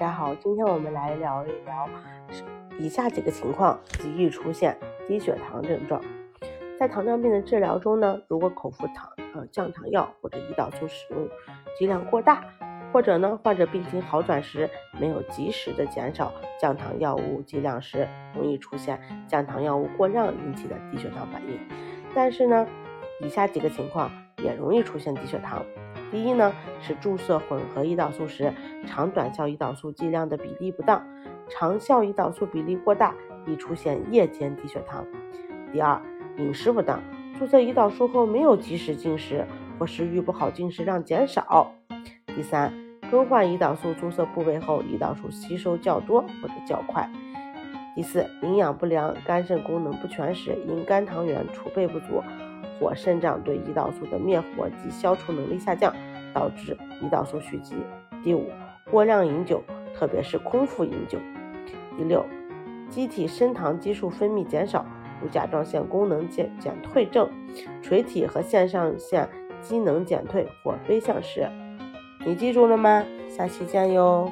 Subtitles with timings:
[0.00, 1.86] 大家好，今天我们来聊一聊
[2.78, 4.74] 以下几个情况极易出现
[5.06, 6.00] 低血糖症状。
[6.78, 11.28] 在糖尿病的治疗中呢，如果口服糖呃降糖药或者胰岛素使用
[11.78, 12.42] 剂量过大，
[12.94, 18.98] 或者呢患者病情好转时没有及时的减少降糖药物剂量时，容易出现
[19.28, 21.60] 降糖药物过量引起的低血糖反应。
[22.14, 22.66] 但是呢，
[23.20, 24.10] 以下几个情况
[24.42, 25.62] 也容易出现低血糖。
[26.10, 28.52] 第一呢，是注射混合胰岛素时，
[28.86, 31.02] 长短效胰岛素剂量的比例不当，
[31.48, 33.14] 长效胰岛素比例过大，
[33.46, 35.06] 易出现夜间低血糖。
[35.72, 36.02] 第二，
[36.36, 37.00] 饮食不当，
[37.38, 39.46] 注射胰岛素后没有及时进食，
[39.78, 41.72] 或食欲不好，进食量减少。
[42.26, 42.72] 第三，
[43.08, 47.08] 更换胰岛素注射部位后，胰岛素吸收较多或者较快。
[47.94, 52.20] 第四，营养不良，肝肾功能不全时，因肝糖原储备不足。
[52.80, 55.94] 或肾脏对胰岛素的灭活及消除能力下降，
[56.32, 57.76] 导致胰岛素蓄积。
[58.24, 58.46] 第五，
[58.90, 59.62] 过量饮酒，
[59.94, 61.18] 特别是空腹饮酒。
[61.98, 62.24] 第六，
[62.88, 64.86] 机体升糖激素分泌减少，
[65.20, 67.28] 如甲状腺功能减减退症、
[67.82, 69.28] 垂体和腺上腺
[69.60, 71.46] 机能减退或非向实。
[72.24, 73.04] 你记住了吗？
[73.28, 74.30] 下期见哟。